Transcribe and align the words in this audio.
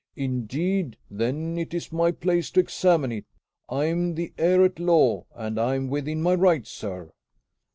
"Indeed, 0.15 0.97
then 1.11 1.59
it 1.59 1.75
is 1.75 1.91
my 1.91 2.11
place 2.11 2.49
to 2.49 2.59
examine 2.59 3.11
it. 3.11 3.25
I 3.69 3.85
am 3.85 4.15
the 4.15 4.33
heir 4.35 4.63
at 4.65 4.79
law, 4.79 5.27
and 5.35 5.59
I 5.59 5.75
am 5.75 5.89
within 5.89 6.23
my 6.23 6.33
rights, 6.33 6.71
sir." 6.71 7.11